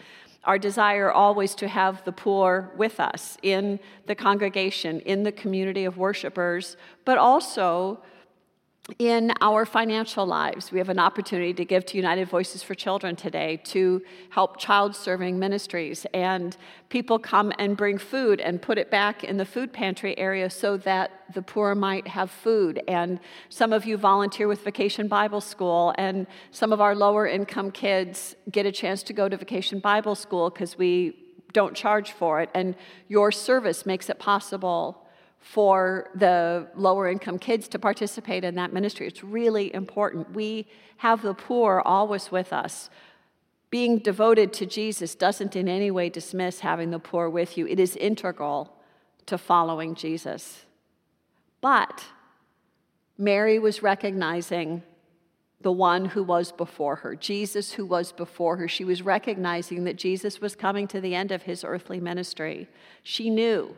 our 0.47 0.59
desire 0.59 1.11
always 1.11 1.57
to 1.57 1.67
have 1.67 2.05
the 2.05 2.13
poor 2.13 2.71
with 2.77 3.01
us 3.01 3.37
in 3.43 3.81
the 4.07 4.15
congregation, 4.15 5.01
in 5.01 5.25
the 5.25 5.33
community 5.33 5.85
of 5.85 5.99
worshipers, 5.99 6.77
but 7.05 7.19
also 7.19 8.01
in 8.99 9.33
our 9.41 9.67
financial 9.67 10.25
lives. 10.25 10.71
We 10.71 10.79
have 10.79 10.89
an 10.89 11.01
opportunity 11.01 11.53
to 11.55 11.65
give 11.65 11.85
to 11.87 11.97
United 11.97 12.29
Voices 12.29 12.63
for 12.63 12.75
Children 12.75 13.17
today 13.17 13.61
to 13.65 14.01
help 14.31 14.59
child 14.59 14.95
serving 14.95 15.39
ministries. 15.39 16.07
And 16.15 16.57
people 16.89 17.19
come 17.19 17.53
and 17.59 17.77
bring 17.77 17.99
food 17.99 18.41
and 18.41 18.63
put 18.63 18.79
it 18.79 18.91
back 18.91 19.25
in 19.25 19.39
the 19.39 19.45
food 19.45 19.73
pantry 19.73 20.17
area 20.17 20.49
so 20.49 20.77
that 20.79 21.11
the 21.35 21.43
poor 21.43 21.75
might 21.75 22.07
have 22.07 22.31
food. 22.31 22.81
And 22.87 23.19
some 23.49 23.73
of 23.73 23.87
you 23.87 23.97
volunteer 23.97 24.47
with 24.47 24.63
Vacation 24.63 25.09
Bible 25.09 25.41
School, 25.41 25.93
and 25.99 26.29
some 26.53 26.73
of 26.73 26.81
our 26.81 26.95
lower 26.95 27.27
income 27.27 27.73
kids 27.73 28.37
get 28.53 28.67
a 28.67 28.73
chance 28.73 29.03
to 29.05 29.13
go 29.13 29.29
to 29.29 29.37
Vacation 29.37 29.81
Bible 29.81 30.15
School 30.15 30.49
because 30.49 30.79
we 30.79 31.27
don't 31.53 31.75
charge 31.75 32.13
for 32.13 32.41
it. 32.41 32.51
And 32.55 32.77
your 33.09 33.33
service 33.33 33.85
makes 33.85 34.09
it 34.09 34.21
possible 34.21 35.06
for 35.47 36.11
the 36.17 36.67
lower 36.75 37.09
income 37.09 37.39
kids 37.39 37.69
to 37.69 37.79
participate 37.79 38.43
in 38.43 38.57
that 38.57 38.73
ministry. 38.73 39.07
It's 39.07 39.23
really 39.23 39.73
important. 39.73 40.35
We 40.35 40.67
have 40.97 41.23
the 41.23 41.35
poor 41.35 41.81
always 41.85 42.33
with 42.33 42.53
us. 42.53 42.91
Being 43.71 43.99
devoted 43.99 44.53
to 44.55 44.67
Jesus 44.67 45.15
doesn't 45.15 45.55
in 45.55 45.69
any 45.69 45.93
way 45.93 46.11
dismiss 46.11 46.61
having 46.61 46.91
the 46.91 46.99
poor 46.99 47.31
with 47.31 47.57
you, 47.57 47.65
it 47.69 47.79
is 47.79 47.95
integral 47.95 48.77
to 49.27 49.39
following 49.39 49.95
Jesus. 49.95 50.65
But 51.61 52.05
Mary 53.17 53.61
was 53.61 53.85
recognizing 53.85 54.83
the 55.61 55.71
one 55.71 56.07
who 56.07 56.25
was 56.25 56.51
before 56.51 56.97
her, 56.97 57.15
Jesus 57.15 57.73
who 57.73 57.87
was 57.87 58.11
before 58.11 58.57
her. 58.57 58.67
She 58.67 58.85
was 58.85 59.01
recognizing 59.01 59.85
that 59.85 59.97
Jesus 59.97 60.41
was 60.41 60.57
coming 60.57 60.89
to 60.89 61.01
the 61.01 61.15
end 61.15 61.31
of 61.31 61.45
his 61.45 61.63
earthly 61.63 62.01
ministry. 62.01 62.69
She 63.05 63.31
knew 63.31 63.77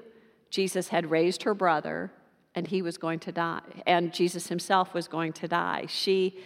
Jesus 0.50 0.88
had 0.88 1.10
raised 1.10 1.42
her 1.42 1.54
brother 1.54 2.10
and 2.54 2.66
he 2.66 2.82
was 2.82 2.98
going 2.98 3.20
to 3.20 3.30
die, 3.30 3.60
and 3.86 4.12
Jesus 4.12 4.48
himself 4.48 4.92
was 4.92 5.06
going 5.06 5.32
to 5.34 5.46
die. 5.46 5.84
She 5.86 6.38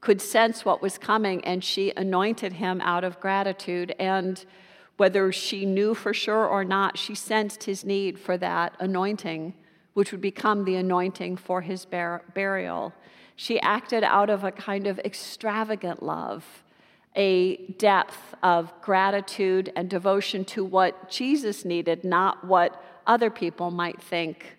could 0.00 0.20
sense 0.20 0.64
what 0.64 0.80
was 0.80 0.96
coming 0.98 1.44
and 1.44 1.62
she 1.62 1.92
anointed 1.96 2.54
him 2.54 2.80
out 2.80 3.04
of 3.04 3.20
gratitude. 3.20 3.94
And 3.98 4.44
whether 4.96 5.32
she 5.32 5.66
knew 5.66 5.94
for 5.94 6.14
sure 6.14 6.46
or 6.46 6.64
not, 6.64 6.96
she 6.98 7.14
sensed 7.14 7.64
his 7.64 7.84
need 7.84 8.18
for 8.18 8.36
that 8.38 8.74
anointing, 8.78 9.54
which 9.94 10.12
would 10.12 10.20
become 10.20 10.64
the 10.64 10.76
anointing 10.76 11.36
for 11.36 11.62
his 11.62 11.84
bar- 11.84 12.22
burial. 12.34 12.92
She 13.36 13.60
acted 13.60 14.04
out 14.04 14.30
of 14.30 14.44
a 14.44 14.52
kind 14.52 14.86
of 14.86 14.98
extravagant 15.00 16.02
love, 16.02 16.44
a 17.14 17.56
depth 17.78 18.34
of 18.42 18.72
gratitude 18.80 19.72
and 19.76 19.88
devotion 19.88 20.44
to 20.46 20.64
what 20.64 21.10
Jesus 21.10 21.64
needed, 21.64 22.04
not 22.04 22.44
what 22.44 22.82
other 23.08 23.30
people 23.30 23.70
might 23.70 24.00
think 24.00 24.58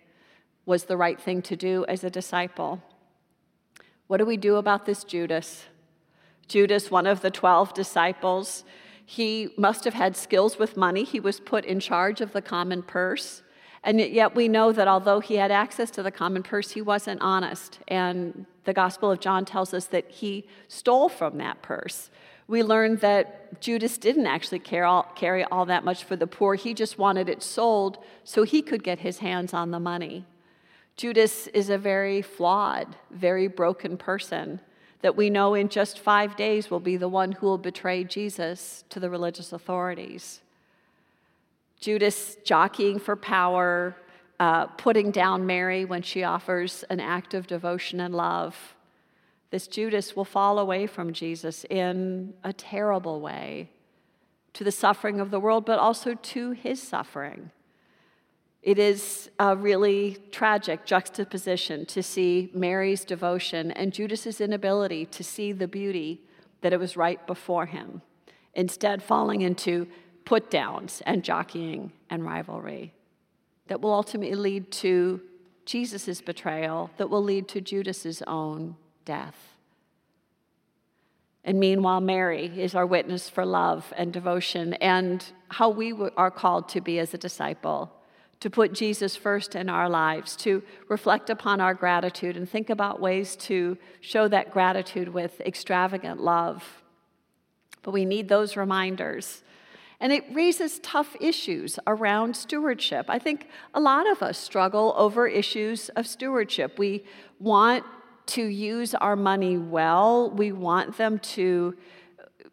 was 0.66 0.84
the 0.84 0.96
right 0.96 1.20
thing 1.20 1.40
to 1.42 1.56
do 1.56 1.86
as 1.88 2.04
a 2.04 2.10
disciple. 2.10 2.82
What 4.08 4.18
do 4.18 4.26
we 4.26 4.36
do 4.36 4.56
about 4.56 4.84
this 4.84 5.04
Judas? 5.04 5.64
Judas, 6.48 6.90
one 6.90 7.06
of 7.06 7.20
the 7.20 7.30
12 7.30 7.72
disciples, 7.72 8.64
he 9.06 9.54
must 9.56 9.84
have 9.84 9.94
had 9.94 10.16
skills 10.16 10.58
with 10.58 10.76
money. 10.76 11.04
He 11.04 11.20
was 11.20 11.40
put 11.40 11.64
in 11.64 11.80
charge 11.80 12.20
of 12.20 12.32
the 12.32 12.42
common 12.42 12.82
purse. 12.82 13.42
And 13.82 14.00
yet 14.00 14.34
we 14.34 14.48
know 14.48 14.72
that 14.72 14.88
although 14.88 15.20
he 15.20 15.36
had 15.36 15.50
access 15.50 15.90
to 15.92 16.02
the 16.02 16.10
common 16.10 16.42
purse, 16.42 16.72
he 16.72 16.82
wasn't 16.82 17.22
honest. 17.22 17.78
And 17.88 18.46
the 18.64 18.74
Gospel 18.74 19.10
of 19.10 19.20
John 19.20 19.44
tells 19.44 19.72
us 19.72 19.86
that 19.86 20.10
he 20.10 20.46
stole 20.68 21.08
from 21.08 21.38
that 21.38 21.62
purse 21.62 22.10
we 22.50 22.64
learned 22.64 22.98
that 22.98 23.60
Judas 23.60 23.96
didn't 23.96 24.26
actually 24.26 24.58
carry 24.58 24.84
all, 24.84 25.04
carry 25.14 25.44
all 25.44 25.66
that 25.66 25.84
much 25.84 26.02
for 26.02 26.16
the 26.16 26.26
poor. 26.26 26.56
He 26.56 26.74
just 26.74 26.98
wanted 26.98 27.28
it 27.28 27.44
sold 27.44 27.98
so 28.24 28.42
he 28.42 28.60
could 28.60 28.82
get 28.82 28.98
his 28.98 29.18
hands 29.18 29.54
on 29.54 29.70
the 29.70 29.78
money. 29.78 30.24
Judas 30.96 31.46
is 31.48 31.70
a 31.70 31.78
very 31.78 32.20
flawed, 32.20 32.96
very 33.12 33.46
broken 33.46 33.96
person 33.96 34.58
that 35.00 35.16
we 35.16 35.30
know 35.30 35.54
in 35.54 35.68
just 35.68 36.00
five 36.00 36.34
days 36.34 36.72
will 36.72 36.80
be 36.80 36.96
the 36.96 37.08
one 37.08 37.32
who 37.32 37.46
will 37.46 37.56
betray 37.56 38.02
Jesus 38.02 38.82
to 38.90 38.98
the 38.98 39.08
religious 39.08 39.52
authorities. 39.52 40.40
Judas 41.78 42.36
jockeying 42.44 42.98
for 42.98 43.14
power, 43.14 43.94
uh, 44.40 44.66
putting 44.66 45.12
down 45.12 45.46
Mary 45.46 45.84
when 45.84 46.02
she 46.02 46.24
offers 46.24 46.82
an 46.90 46.98
act 46.98 47.32
of 47.32 47.46
devotion 47.46 48.00
and 48.00 48.12
love 48.12 48.74
this 49.50 49.66
Judas 49.66 50.14
will 50.14 50.24
fall 50.24 50.58
away 50.58 50.86
from 50.86 51.12
Jesus 51.12 51.64
in 51.68 52.34
a 52.44 52.52
terrible 52.52 53.20
way 53.20 53.70
to 54.52 54.64
the 54.64 54.72
suffering 54.72 55.20
of 55.20 55.30
the 55.30 55.40
world, 55.40 55.64
but 55.64 55.78
also 55.78 56.14
to 56.14 56.52
his 56.52 56.82
suffering. 56.82 57.50
It 58.62 58.78
is 58.78 59.30
a 59.38 59.56
really 59.56 60.18
tragic 60.30 60.84
juxtaposition 60.84 61.86
to 61.86 62.02
see 62.02 62.50
Mary's 62.52 63.04
devotion 63.04 63.70
and 63.72 63.92
Judas's 63.92 64.40
inability 64.40 65.06
to 65.06 65.24
see 65.24 65.52
the 65.52 65.68
beauty 65.68 66.20
that 66.60 66.72
it 66.72 66.78
was 66.78 66.96
right 66.96 67.24
before 67.26 67.66
him, 67.66 68.02
instead, 68.54 69.02
falling 69.02 69.40
into 69.40 69.88
put 70.24 70.50
downs 70.50 71.02
and 71.06 71.24
jockeying 71.24 71.92
and 72.10 72.24
rivalry 72.24 72.92
that 73.68 73.80
will 73.80 73.94
ultimately 73.94 74.34
lead 74.34 74.70
to 74.72 75.20
Jesus' 75.64 76.20
betrayal, 76.20 76.90
that 76.96 77.08
will 77.08 77.22
lead 77.22 77.48
to 77.48 77.60
Judas's 77.60 78.20
own 78.26 78.76
death. 79.04 79.36
And 81.44 81.58
meanwhile, 81.58 82.00
Mary 82.00 82.60
is 82.60 82.74
our 82.74 82.86
witness 82.86 83.28
for 83.28 83.46
love 83.46 83.92
and 83.96 84.12
devotion 84.12 84.74
and 84.74 85.24
how 85.48 85.70
we 85.70 85.92
are 86.16 86.30
called 86.30 86.68
to 86.70 86.80
be 86.80 86.98
as 86.98 87.14
a 87.14 87.18
disciple, 87.18 87.90
to 88.40 88.50
put 88.50 88.72
Jesus 88.72 89.16
first 89.16 89.54
in 89.54 89.68
our 89.68 89.88
lives, 89.88 90.36
to 90.36 90.62
reflect 90.88 91.30
upon 91.30 91.60
our 91.60 91.74
gratitude 91.74 92.36
and 92.36 92.48
think 92.48 92.68
about 92.68 93.00
ways 93.00 93.36
to 93.36 93.78
show 94.00 94.28
that 94.28 94.52
gratitude 94.52 95.08
with 95.08 95.40
extravagant 95.40 96.20
love. 96.20 96.82
But 97.82 97.92
we 97.92 98.04
need 98.04 98.28
those 98.28 98.56
reminders. 98.56 99.42
And 99.98 100.12
it 100.12 100.24
raises 100.32 100.78
tough 100.80 101.16
issues 101.20 101.78
around 101.86 102.36
stewardship. 102.36 103.06
I 103.08 103.18
think 103.18 103.48
a 103.74 103.80
lot 103.80 104.10
of 104.10 104.22
us 104.22 104.38
struggle 104.38 104.94
over 104.96 105.26
issues 105.26 105.88
of 105.90 106.06
stewardship. 106.06 106.78
We 106.78 107.04
want 107.38 107.84
to 108.30 108.44
use 108.44 108.94
our 108.94 109.16
money 109.16 109.58
well. 109.58 110.30
We 110.30 110.52
want 110.52 110.96
them 110.96 111.18
to, 111.18 111.76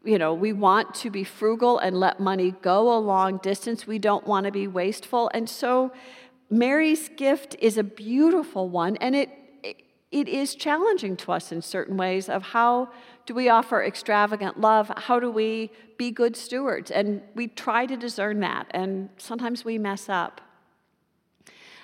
you 0.04 0.18
know, 0.18 0.34
we 0.34 0.54
want 0.54 0.94
to 0.96 1.10
be 1.10 1.24
frugal 1.24 1.80
and 1.80 2.00
let 2.00 2.20
money 2.20 2.52
go 2.62 2.96
a 2.96 3.00
long 3.00 3.38
distance. 3.38 3.86
We 3.86 4.00
don't 4.00 4.26
want 4.26 4.46
to 4.46 4.52
be 4.52 4.68
wasteful. 4.68 5.30
And 5.34 5.50
so 5.50 5.92
Mary's 6.50 7.10
gift 7.10 7.56
is 7.60 7.78
a 7.78 7.84
beautiful 7.84 8.70
one, 8.70 8.96
and 8.98 9.16
it, 9.16 9.30
it 10.12 10.28
is 10.28 10.56
challenging 10.56 11.18
to 11.18 11.34
us 11.34 11.52
in 11.52 11.62
certain 11.62 11.98
ways 11.98 12.30
of 12.30 12.42
how 12.42 12.90
do 13.26 13.34
we 13.34 13.50
offer 13.50 13.84
extravagant 13.84 14.60
love? 14.60 14.90
How 14.96 15.20
do 15.20 15.30
we 15.30 15.72
be 15.98 16.12
good 16.12 16.38
stewards? 16.38 16.90
And 16.90 17.22
we 17.36 17.48
try 17.48 17.86
to 17.86 17.98
discern 17.98 18.40
that, 18.40 18.68
and 18.72 19.10
sometimes 19.18 19.66
we 19.66 19.78
mess 19.78 20.08
up. 20.08 20.40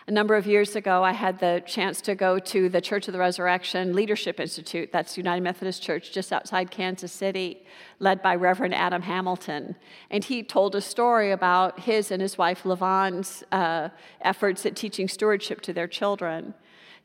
A 0.05 0.11
number 0.11 0.35
of 0.35 0.45
years 0.45 0.75
ago, 0.75 1.01
I 1.01 1.13
had 1.13 1.39
the 1.39 1.63
chance 1.65 2.01
to 2.01 2.13
go 2.13 2.37
to 2.37 2.67
the 2.67 2.81
Church 2.81 3.07
of 3.07 3.13
the 3.13 3.19
Resurrection 3.19 3.93
Leadership 3.93 4.37
Institute. 4.37 4.89
That's 4.91 5.15
United 5.15 5.39
Methodist 5.39 5.81
Church 5.81 6.11
just 6.11 6.33
outside 6.33 6.69
Kansas 6.71 7.13
City, 7.13 7.65
led 7.99 8.21
by 8.21 8.35
Reverend 8.35 8.75
Adam 8.75 9.03
Hamilton. 9.03 9.77
And 10.09 10.25
he 10.25 10.43
told 10.43 10.75
a 10.75 10.81
story 10.81 11.31
about 11.31 11.79
his 11.79 12.11
and 12.11 12.21
his 12.21 12.37
wife 12.37 12.63
LaVon's 12.63 13.45
uh, 13.53 13.89
efforts 14.19 14.65
at 14.65 14.75
teaching 14.75 15.07
stewardship 15.07 15.61
to 15.61 15.71
their 15.71 15.87
children. 15.87 16.53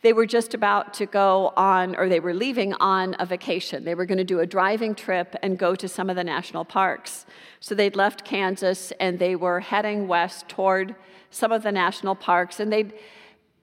They 0.02 0.12
were 0.12 0.26
just 0.26 0.52
about 0.52 0.92
to 0.94 1.06
go 1.06 1.52
on, 1.56 1.94
or 1.94 2.08
they 2.08 2.20
were 2.20 2.34
leaving 2.34 2.72
on 2.74 3.14
a 3.20 3.26
vacation. 3.26 3.84
They 3.84 3.94
were 3.94 4.06
going 4.06 4.18
to 4.18 4.24
do 4.24 4.40
a 4.40 4.46
driving 4.46 4.96
trip 4.96 5.36
and 5.40 5.56
go 5.56 5.76
to 5.76 5.86
some 5.86 6.10
of 6.10 6.16
the 6.16 6.24
national 6.24 6.64
parks. 6.64 7.26
So 7.60 7.76
they'd 7.76 7.94
left 7.94 8.24
Kansas 8.24 8.92
and 8.98 9.20
they 9.20 9.36
were 9.36 9.60
heading 9.60 10.08
west 10.08 10.48
toward 10.48 10.96
some 11.30 11.52
of 11.52 11.62
the 11.62 11.73
national 11.73 12.14
parks, 12.14 12.61
and 12.61 12.73
they'd 12.73 12.92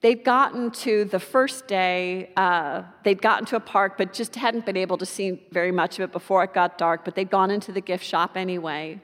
they'd 0.02 0.24
gotten 0.24 0.70
to 0.70 1.06
the 1.06 1.20
first 1.20 1.68
day, 1.68 2.30
uh, 2.38 2.84
they'd 3.04 3.22
gotten 3.22 3.44
to 3.44 3.56
a 3.56 3.60
park, 3.60 3.98
but 3.98 4.14
just 4.14 4.36
hadn't 4.36 4.64
been 4.64 4.78
able 4.78 4.98
to 4.98 5.06
see 5.06 5.42
very 5.52 5.72
much 5.72 5.98
of 5.98 6.04
it 6.04 6.12
before 6.12 6.44
it 6.44 6.54
got 6.54 6.78
dark, 6.78 7.04
but 7.04 7.16
they'd 7.16 7.32
gone 7.32 7.50
into 7.50 7.72
the 7.72 7.82
gift 7.82 8.06
shop 8.06 8.38
anyway. 8.38 9.00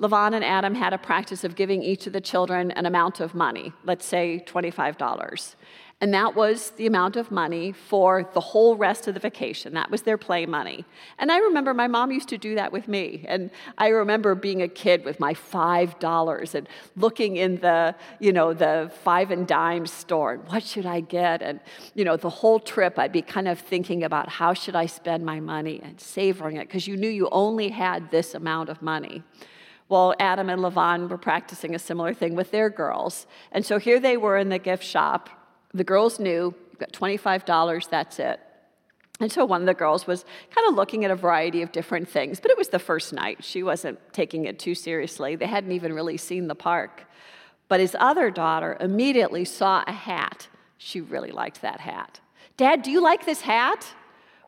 LaVon 0.00 0.34
and 0.34 0.42
Adam 0.42 0.74
had 0.74 0.94
a 0.94 0.98
practice 0.98 1.44
of 1.44 1.54
giving 1.54 1.82
each 1.82 2.06
of 2.06 2.14
the 2.14 2.20
children 2.22 2.70
an 2.70 2.86
amount 2.86 3.20
of 3.20 3.34
money, 3.34 3.72
let's 3.84 4.06
say 4.06 4.42
$25. 4.46 5.54
And 6.02 6.14
that 6.14 6.34
was 6.34 6.70
the 6.70 6.86
amount 6.86 7.16
of 7.16 7.30
money 7.30 7.72
for 7.72 8.26
the 8.32 8.40
whole 8.40 8.74
rest 8.74 9.06
of 9.06 9.12
the 9.12 9.20
vacation. 9.20 9.74
That 9.74 9.90
was 9.90 10.00
their 10.00 10.16
play 10.16 10.46
money. 10.46 10.86
And 11.18 11.30
I 11.30 11.36
remember 11.36 11.74
my 11.74 11.88
mom 11.88 12.10
used 12.10 12.30
to 12.30 12.38
do 12.38 12.54
that 12.54 12.72
with 12.72 12.88
me. 12.88 13.26
And 13.28 13.50
I 13.76 13.88
remember 13.88 14.34
being 14.34 14.62
a 14.62 14.68
kid 14.68 15.04
with 15.04 15.20
my 15.20 15.34
$5 15.34 16.54
and 16.54 16.68
looking 16.96 17.36
in 17.36 17.56
the, 17.56 17.94
you 18.18 18.32
know, 18.32 18.54
the 18.54 18.90
five 19.04 19.30
and 19.30 19.46
dime 19.46 19.86
store. 19.86 20.32
And 20.32 20.48
what 20.48 20.62
should 20.62 20.86
I 20.86 21.00
get? 21.00 21.42
And, 21.42 21.60
you 21.94 22.06
know, 22.06 22.16
the 22.16 22.30
whole 22.30 22.58
trip 22.58 22.98
I'd 22.98 23.12
be 23.12 23.20
kind 23.20 23.46
of 23.46 23.58
thinking 23.58 24.02
about 24.02 24.30
how 24.30 24.54
should 24.54 24.76
I 24.76 24.86
spend 24.86 25.26
my 25.26 25.40
money 25.40 25.82
and 25.84 26.00
savoring 26.00 26.56
it 26.56 26.66
because 26.66 26.86
you 26.86 26.96
knew 26.96 27.10
you 27.10 27.28
only 27.30 27.68
had 27.68 28.10
this 28.10 28.34
amount 28.34 28.70
of 28.70 28.80
money. 28.80 29.22
Well, 29.90 30.14
Adam 30.18 30.48
and 30.48 30.62
LaVon 30.62 31.10
were 31.10 31.18
practicing 31.18 31.74
a 31.74 31.78
similar 31.78 32.14
thing 32.14 32.34
with 32.34 32.50
their 32.50 32.70
girls. 32.70 33.26
And 33.52 33.66
so 33.66 33.78
here 33.78 34.00
they 34.00 34.16
were 34.16 34.38
in 34.38 34.48
the 34.48 34.58
gift 34.58 34.84
shop 34.84 35.28
the 35.72 35.84
girls 35.84 36.18
knew, 36.18 36.54
you've 36.70 36.78
got 36.78 36.92
$25, 36.92 37.88
that's 37.88 38.18
it. 38.18 38.40
And 39.20 39.30
so 39.30 39.44
one 39.44 39.62
of 39.62 39.66
the 39.66 39.74
girls 39.74 40.06
was 40.06 40.24
kind 40.54 40.66
of 40.68 40.74
looking 40.74 41.04
at 41.04 41.10
a 41.10 41.16
variety 41.16 41.62
of 41.62 41.72
different 41.72 42.08
things, 42.08 42.40
but 42.40 42.50
it 42.50 42.56
was 42.56 42.70
the 42.70 42.78
first 42.78 43.12
night. 43.12 43.44
She 43.44 43.62
wasn't 43.62 43.98
taking 44.12 44.46
it 44.46 44.58
too 44.58 44.74
seriously. 44.74 45.36
They 45.36 45.46
hadn't 45.46 45.72
even 45.72 45.92
really 45.92 46.16
seen 46.16 46.48
the 46.48 46.54
park. 46.54 47.04
But 47.68 47.80
his 47.80 47.94
other 48.00 48.30
daughter 48.30 48.76
immediately 48.80 49.44
saw 49.44 49.84
a 49.86 49.92
hat. 49.92 50.48
She 50.78 51.00
really 51.00 51.30
liked 51.30 51.60
that 51.60 51.80
hat. 51.80 52.20
Dad, 52.56 52.82
do 52.82 52.90
you 52.90 53.02
like 53.02 53.26
this 53.26 53.42
hat? 53.42 53.86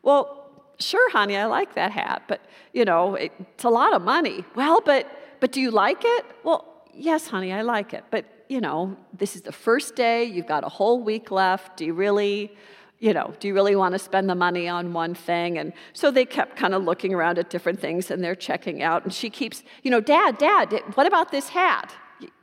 Well, 0.01 0.49
sure, 0.79 1.09
honey, 1.11 1.37
I 1.37 1.45
like 1.45 1.75
that 1.75 1.91
hat, 1.91 2.23
but 2.27 2.41
you 2.73 2.83
know, 2.83 3.15
it, 3.15 3.31
it's 3.39 3.63
a 3.63 3.69
lot 3.69 3.93
of 3.93 4.01
money. 4.01 4.43
Well, 4.55 4.81
but 4.81 5.07
but 5.43 5.51
do 5.51 5.59
you 5.59 5.71
like 5.71 6.03
it? 6.05 6.25
Well, 6.45 6.63
yes, 6.93 7.27
honey, 7.27 7.51
I 7.51 7.63
like 7.63 7.93
it, 7.93 8.05
but 8.09 8.23
you 8.47 8.61
know, 8.61 8.95
this 9.11 9.35
is 9.35 9.41
the 9.41 9.51
first 9.51 9.93
day, 9.93 10.23
you've 10.23 10.47
got 10.47 10.63
a 10.63 10.69
whole 10.69 11.03
week 11.03 11.31
left. 11.31 11.75
Do 11.75 11.83
you 11.83 11.93
really, 11.93 12.55
you 12.99 13.13
know, 13.13 13.33
do 13.41 13.49
you 13.49 13.53
really 13.53 13.75
want 13.75 13.91
to 13.91 13.99
spend 13.99 14.29
the 14.29 14.35
money 14.35 14.69
on 14.69 14.93
one 14.93 15.13
thing? 15.13 15.57
And 15.57 15.73
so 15.91 16.11
they 16.11 16.23
kept 16.23 16.55
kind 16.55 16.73
of 16.73 16.85
looking 16.85 17.13
around 17.13 17.39
at 17.39 17.49
different 17.49 17.81
things 17.81 18.09
and 18.09 18.23
they're 18.23 18.35
checking 18.35 18.81
out. 18.81 19.03
And 19.03 19.13
she 19.13 19.29
keeps, 19.29 19.63
you 19.81 19.91
know, 19.91 19.99
Dad, 19.99 20.37
Dad, 20.37 20.81
what 20.93 21.07
about 21.07 21.33
this 21.33 21.49
hat? 21.49 21.93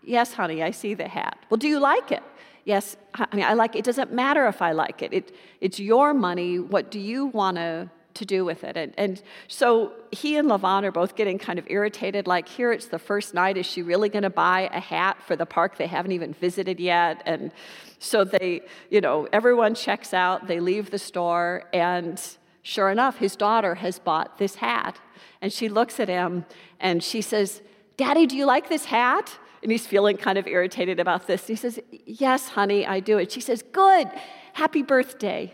Yes, 0.02 0.34
honey, 0.34 0.62
I 0.62 0.70
see 0.70 0.92
the 0.92 1.08
hat. 1.08 1.38
Well, 1.48 1.56
do 1.56 1.68
you 1.68 1.80
like 1.80 2.12
it? 2.12 2.22
Yes, 2.66 2.98
honey, 3.14 3.42
I 3.42 3.54
like 3.54 3.76
it. 3.76 3.78
It 3.78 3.84
doesn't 3.86 4.12
matter 4.12 4.46
if 4.46 4.60
I 4.60 4.72
like 4.72 5.00
it. 5.00 5.14
it 5.14 5.34
it's 5.62 5.80
your 5.80 6.12
money. 6.12 6.58
What 6.58 6.90
do 6.90 7.00
you 7.00 7.24
want 7.24 7.56
to 7.56 7.88
to 8.14 8.24
do 8.24 8.44
with 8.44 8.64
it. 8.64 8.76
And, 8.76 8.94
and 8.96 9.22
so 9.48 9.92
he 10.10 10.36
and 10.36 10.48
LaVon 10.48 10.84
are 10.84 10.92
both 10.92 11.16
getting 11.16 11.38
kind 11.38 11.58
of 11.58 11.66
irritated 11.68 12.26
like, 12.26 12.48
here 12.48 12.72
it's 12.72 12.86
the 12.86 12.98
first 12.98 13.34
night. 13.34 13.56
Is 13.56 13.66
she 13.66 13.82
really 13.82 14.08
going 14.08 14.22
to 14.24 14.30
buy 14.30 14.68
a 14.72 14.80
hat 14.80 15.22
for 15.22 15.36
the 15.36 15.46
park 15.46 15.76
they 15.76 15.86
haven't 15.86 16.12
even 16.12 16.32
visited 16.34 16.80
yet? 16.80 17.22
And 17.26 17.52
so 17.98 18.24
they, 18.24 18.62
you 18.90 19.00
know, 19.00 19.28
everyone 19.32 19.74
checks 19.74 20.12
out, 20.12 20.46
they 20.46 20.60
leave 20.60 20.90
the 20.90 20.98
store, 20.98 21.64
and 21.72 22.20
sure 22.62 22.90
enough, 22.90 23.18
his 23.18 23.36
daughter 23.36 23.76
has 23.76 23.98
bought 23.98 24.38
this 24.38 24.56
hat. 24.56 24.98
And 25.40 25.52
she 25.52 25.68
looks 25.68 26.00
at 26.00 26.08
him 26.08 26.44
and 26.80 27.02
she 27.02 27.22
says, 27.22 27.62
Daddy, 27.96 28.26
do 28.26 28.36
you 28.36 28.46
like 28.46 28.68
this 28.68 28.86
hat? 28.86 29.38
And 29.62 29.70
he's 29.70 29.86
feeling 29.86 30.16
kind 30.16 30.38
of 30.38 30.46
irritated 30.46 30.98
about 30.98 31.26
this. 31.26 31.46
He 31.46 31.56
says, 31.56 31.78
Yes, 32.06 32.48
honey, 32.48 32.86
I 32.86 33.00
do 33.00 33.18
it. 33.18 33.30
She 33.30 33.40
says, 33.40 33.62
Good, 33.72 34.08
happy 34.54 34.82
birthday. 34.82 35.52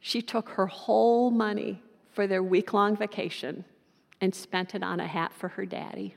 She 0.00 0.22
took 0.22 0.50
her 0.50 0.66
whole 0.66 1.30
money 1.30 1.82
for 2.12 2.26
their 2.26 2.42
week 2.42 2.72
long 2.72 2.96
vacation 2.96 3.64
and 4.20 4.34
spent 4.34 4.74
it 4.74 4.82
on 4.82 5.00
a 5.00 5.06
hat 5.06 5.32
for 5.32 5.48
her 5.48 5.66
daddy. 5.66 6.16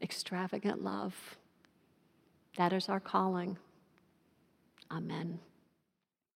Extravagant 0.00 0.82
love. 0.82 1.36
That 2.56 2.72
is 2.72 2.88
our 2.88 3.00
calling. 3.00 3.58
Amen. 4.90 5.40